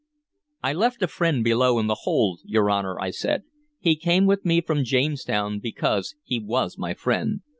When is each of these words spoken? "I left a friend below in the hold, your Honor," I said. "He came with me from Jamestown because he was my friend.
"I 0.63 0.73
left 0.73 1.03
a 1.03 1.07
friend 1.07 1.43
below 1.43 1.77
in 1.77 1.85
the 1.85 1.93
hold, 1.93 2.39
your 2.43 2.71
Honor," 2.71 2.99
I 2.99 3.11
said. 3.11 3.43
"He 3.79 3.95
came 3.95 4.25
with 4.25 4.43
me 4.43 4.59
from 4.59 4.83
Jamestown 4.83 5.59
because 5.59 6.15
he 6.23 6.39
was 6.39 6.75
my 6.75 6.95
friend. 6.95 7.41